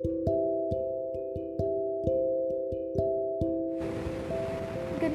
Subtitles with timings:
[0.00, 0.14] Good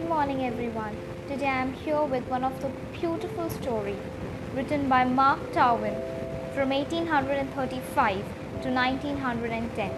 [0.09, 0.97] morning, everyone.
[1.29, 3.95] Today I am here with one of the beautiful story
[4.53, 5.95] written by Mark Twain
[6.53, 8.17] from 1835
[8.63, 9.89] to 1910.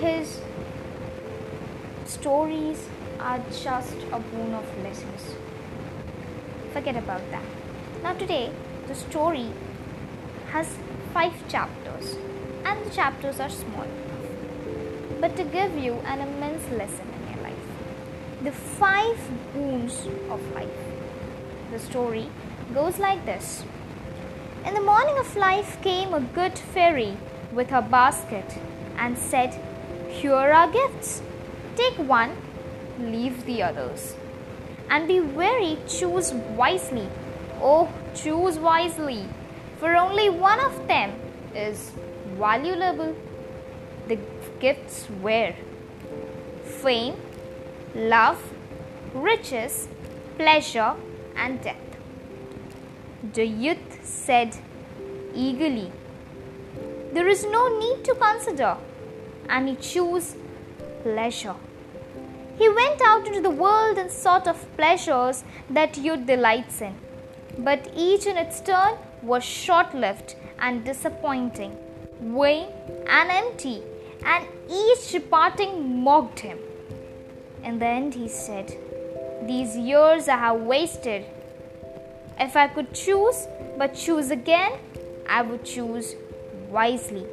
[0.00, 0.40] His
[2.04, 2.86] stories
[3.18, 5.34] are just a boon of lessons.
[6.72, 7.42] Forget about that.
[8.04, 8.52] Now, today,
[8.86, 9.50] the story
[10.52, 10.78] has
[11.14, 11.83] five chapters,
[12.64, 17.42] and the chapters are small enough, but to give you an immense lesson in your
[17.42, 17.66] life.
[18.42, 19.18] The five
[19.52, 20.80] boons of life.
[21.72, 22.28] The story
[22.72, 23.64] goes like this
[24.66, 27.16] In the morning of life came a good fairy
[27.52, 28.58] with her basket
[28.96, 29.58] and said,
[30.08, 31.22] Here are gifts.
[31.76, 32.36] Take one,
[32.98, 34.14] leave the others.
[34.90, 37.08] And be wary, choose wisely.
[37.60, 39.26] Oh, choose wisely,
[39.78, 41.12] for only one of them
[41.54, 41.92] is
[42.38, 43.14] valuable.
[44.08, 44.18] The
[44.60, 45.54] gifts were
[46.64, 47.14] fame,
[47.94, 48.42] love,
[49.14, 49.88] riches,
[50.36, 50.94] pleasure,
[51.36, 51.76] and death.
[53.32, 54.56] The youth said
[55.34, 55.90] eagerly,
[57.12, 58.76] There is no need to consider,
[59.48, 60.36] and he chose
[61.02, 61.54] pleasure.
[62.58, 66.94] He went out into the world and sought of pleasures that youth delights in,
[67.58, 71.72] but each in its turn was short lived and disappointing,
[72.20, 72.68] vain
[73.16, 73.82] and empty,
[74.24, 74.46] and
[74.82, 76.58] each departing mocked him.
[77.62, 78.74] In the end, he said,
[79.46, 81.26] These years I have wasted.
[82.40, 84.72] If I could choose, but choose again,
[85.28, 86.14] I would choose
[86.70, 87.26] wisely.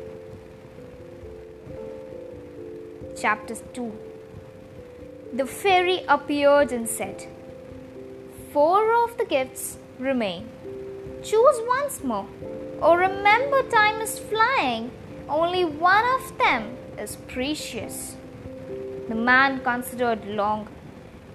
[3.21, 3.91] Chapter 2
[5.33, 7.27] The fairy appeared and said,
[8.51, 10.49] Four of the gifts remain.
[11.23, 12.27] Choose once more.
[12.83, 14.89] Oh, remember, time is flying.
[15.29, 18.15] Only one of them is precious.
[19.07, 20.67] The man considered long,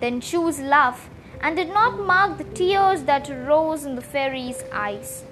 [0.01, 1.09] then chose love,
[1.41, 5.23] and did not mark the tears that rose in the fairy's eyes.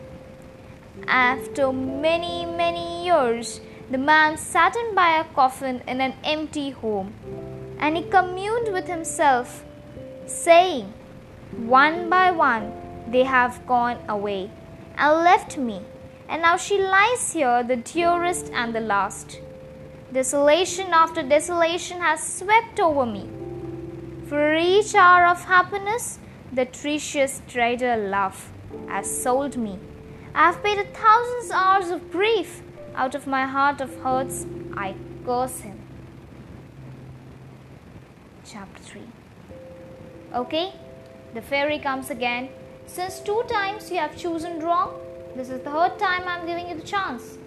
[1.08, 3.60] After many, many years,
[3.90, 7.12] the man sat in by a coffin in an empty home,
[7.78, 9.64] and he communed with himself,
[10.26, 10.92] saying,
[11.56, 12.72] One by one
[13.10, 14.50] they have gone away
[14.96, 15.82] and left me,
[16.28, 19.40] and now she lies here, the dearest and the last.
[20.12, 23.28] Desolation after desolation has swept over me.
[24.26, 26.18] For each hour of happiness,
[26.52, 28.50] the treacherous trader love
[28.88, 29.78] has sold me.
[30.34, 32.62] I have paid a thousand hours of grief.
[32.94, 34.46] Out of my heart of hurts,
[34.76, 34.94] I
[35.26, 35.78] curse him.
[38.44, 39.02] Chapter 3
[40.34, 40.72] Okay,
[41.34, 42.48] the fairy comes again.
[42.86, 44.94] Since two times you have chosen wrong,
[45.36, 47.38] this is the third time I am giving you the chance.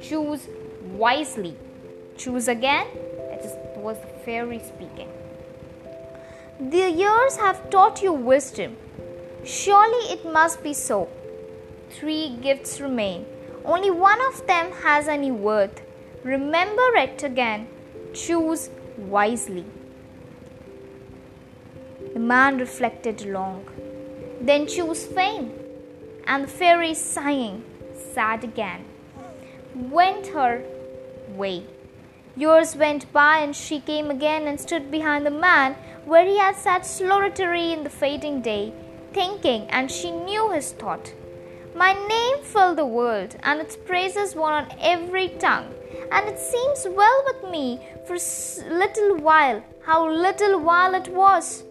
[0.00, 0.48] Choose
[0.92, 1.56] wisely.
[2.16, 2.86] Choose again.
[3.32, 5.08] It was the fairy speaking.
[6.60, 8.76] The years have taught you wisdom.
[9.44, 11.08] Surely it must be so.
[11.88, 13.24] Three gifts remain.
[13.64, 15.82] Only one of them has any worth.
[16.22, 17.68] Remember it again.
[18.12, 18.68] Choose
[18.98, 19.64] wisely.
[22.12, 23.64] The man reflected long.
[24.40, 25.59] Then choose fame.
[26.30, 27.64] And the fairy, sighing,
[28.14, 28.84] sad again,
[29.74, 30.62] went her
[31.30, 31.64] way.
[32.36, 35.74] Years went by, and she came again and stood behind the man
[36.04, 38.72] where he had sat solitary in the fading day,
[39.12, 41.12] thinking, and she knew his thought.
[41.74, 45.74] My name filled the world, and its praises were on every tongue.
[46.12, 48.16] And it seems well with me for
[48.68, 51.64] little while, how little while it was.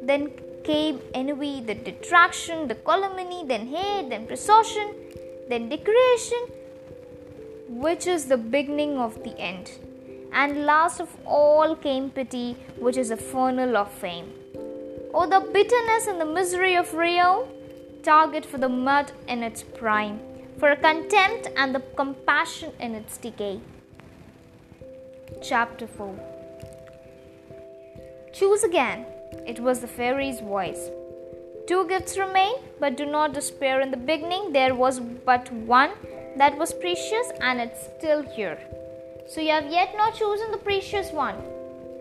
[0.00, 0.30] Then
[0.64, 4.94] came envy, then detraction, the calumny, then hate, then presumption,
[5.48, 6.38] then decoration,
[7.68, 9.70] which is the beginning of the end.
[10.32, 14.32] And last of all came pity, which is a funnel of fame.
[15.14, 17.48] Oh, the bitterness and the misery of Rio!
[18.02, 20.20] target for the mud in its prime,
[20.58, 23.60] for contempt and the compassion in its decay.
[25.42, 26.38] Chapter 4
[28.32, 29.04] Choose again.
[29.46, 30.90] It was the fairy's voice.
[31.66, 33.80] Two gifts remain, but do not despair.
[33.80, 35.90] In the beginning, there was but one
[36.36, 38.58] that was precious, and it's still here.
[39.26, 41.36] So you have yet not chosen the precious one.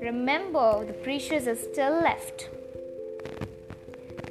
[0.02, 2.50] Remember, the precious is still left.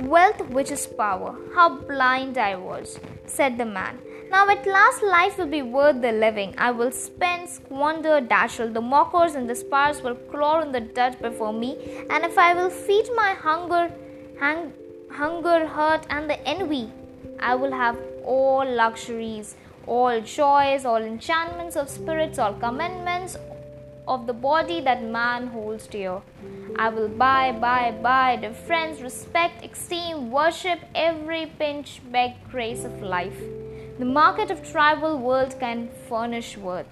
[0.01, 1.37] Wealth, which is power.
[1.55, 3.99] How blind I was, said the man.
[4.31, 6.55] Now at last life will be worth the living.
[6.59, 8.73] I will spend, squander, dazzle.
[8.73, 11.77] The mockers and the spars will claw in the dirt before me.
[12.11, 13.91] And if I will feed my hunger,
[14.39, 14.73] hang,
[15.11, 16.91] hunger, hurt, and the envy,
[17.39, 19.55] I will have all luxuries,
[19.87, 23.37] all joys, all enchantments of spirits, all commandments
[24.09, 26.21] of the body that man holds dear.
[26.79, 33.03] I will buy, buy, buy the friends, respect, esteem, worship, every pinch, beg, grace of
[33.03, 33.41] life.
[33.99, 36.87] The market of tribal world can furnish worth.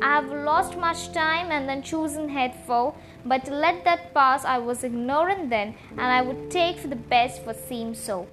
[0.00, 2.94] I have lost much time and then chosen head for,
[3.24, 7.42] but let that pass, I was ignorant then, and I would take for the best
[7.42, 8.28] what seemed so.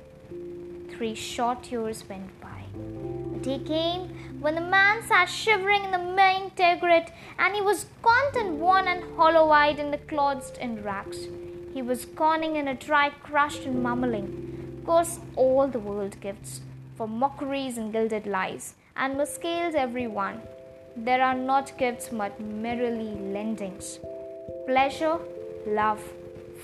[0.91, 2.65] Three short years went by.
[3.33, 4.09] The day came
[4.41, 8.87] when the man sat shivering in the main tegret, and he was gaunt and worn
[8.87, 11.29] and hollow eyed and clothed in rags.
[11.73, 16.61] He was conning in a dry crushed and mumbling, Curse all the world gifts,
[16.95, 20.41] for mockeries and gilded lies, and miscales every one.
[20.95, 23.99] There are not gifts but merely lendings.
[24.67, 25.17] Pleasure,
[25.65, 26.01] love,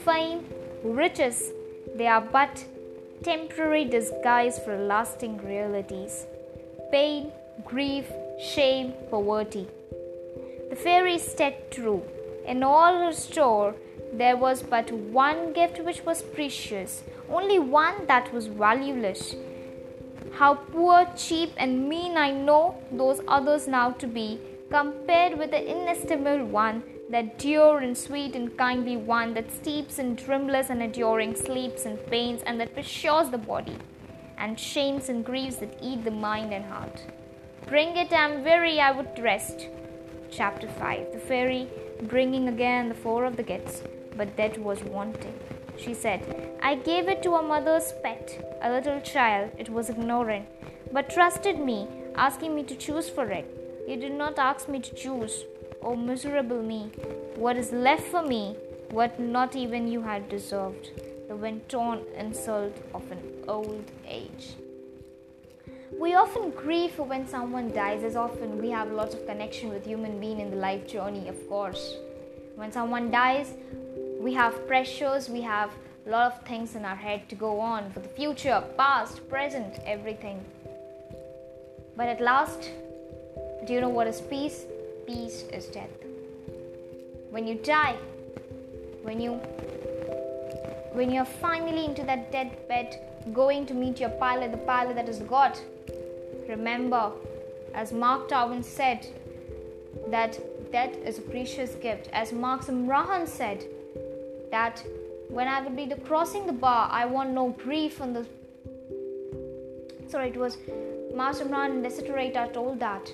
[0.05, 0.45] fame,
[0.83, 1.51] riches,
[1.95, 2.65] they are but
[3.23, 6.25] temporary disguise for lasting realities.
[6.91, 7.31] Pain,
[7.65, 8.05] grief,
[8.39, 9.67] shame, poverty.
[10.69, 12.03] The fairy stayed true.
[12.45, 13.75] In all her store,
[14.13, 19.35] there was but one gift which was precious, only one that was valueless.
[20.33, 24.39] How poor, cheap, and mean I know those others now to be,
[24.69, 30.15] compared with the inestimable one, that dear and sweet and kindly one that steeps in
[30.15, 33.77] dreamless and enduring sleeps and pains, and that assures the body,
[34.37, 37.03] and shames and griefs that eat the mind and heart.
[37.67, 39.67] Bring it, I'm weary, I would rest.
[40.31, 41.67] Chapter 5 The fairy
[42.03, 43.83] bringing again the four of the gifts,
[44.15, 45.33] but that was wanting.
[45.79, 49.51] She said, I gave it to a mother's pet, a little child.
[49.57, 50.47] It was ignorant,
[50.91, 53.45] but trusted me, asking me to choose for it.
[53.87, 55.45] You did not ask me to choose.
[55.81, 56.91] Oh, miserable me!
[57.35, 58.57] What is left for me?
[58.91, 60.91] What not even you had deserved?
[61.29, 64.55] The when torn insult of an old age.
[65.97, 69.85] We often grieve for when someone dies, as often we have lots of connection with
[69.85, 71.95] human being in the life journey, of course.
[72.55, 73.53] When someone dies,
[74.19, 75.71] we have pressures, we have
[76.05, 79.79] a lot of things in our head to go on for the future, past, present,
[79.85, 80.43] everything.
[81.95, 82.69] But at last,
[83.65, 84.65] do you know what is peace?
[85.07, 85.89] Peace is death.
[87.29, 87.95] When you die,
[89.03, 89.39] when you
[90.91, 92.99] when you're finally into that deathbed,
[93.31, 95.57] going to meet your pilot, the pilot that is God,
[96.47, 97.11] remember,
[97.73, 99.07] as Mark Twain said,
[100.07, 100.37] that
[100.71, 102.09] death is a precious gift.
[102.11, 103.65] As Max Ehrmann said,
[104.51, 104.83] that
[105.29, 108.25] when I will be the crossing the bar, I want no grief on the.
[110.07, 110.57] Sorry, it was
[111.13, 113.11] Max Ehrmann and Desiderata told that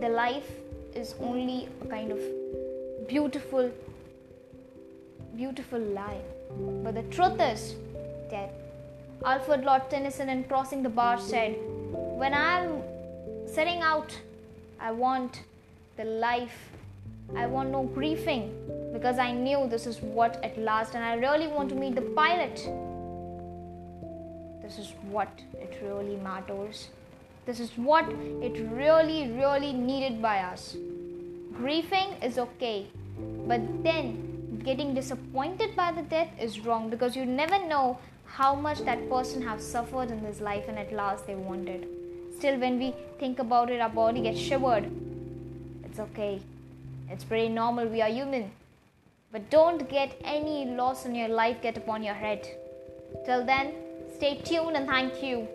[0.00, 0.50] the life
[0.94, 2.20] is only a kind of
[3.08, 3.70] beautiful,
[5.36, 6.20] beautiful lie,
[6.82, 7.74] but the truth is
[8.30, 8.50] death.
[9.24, 11.56] Alfred Lord Tennyson in Crossing the Bar said,
[11.92, 12.82] When I'm
[13.46, 14.12] setting out,
[14.80, 15.42] I want
[15.96, 16.70] the life,
[17.36, 18.52] I want no grieving
[18.92, 22.02] because I knew this is what at last, and I really want to meet the
[22.02, 22.56] pilot.
[24.62, 26.88] This is what it really matters.
[27.46, 30.76] This is what it really, really needed by us.
[31.54, 32.86] Grieving is okay,
[33.46, 38.80] but then getting disappointed by the death is wrong because you never know how much
[38.84, 41.88] that person have suffered in this life and at last they wanted.
[42.38, 44.90] Still, when we think about it, our body gets shivered.
[45.84, 46.40] It's okay.
[47.10, 47.86] It's pretty normal.
[47.86, 48.50] We are human.
[49.32, 52.46] But don't get any loss in your life get upon your head.
[53.24, 53.74] Till then,
[54.16, 55.48] stay tuned and thank you.